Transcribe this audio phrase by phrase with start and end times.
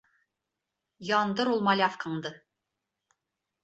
[1.19, 2.35] Яндыр ул малявкаңды.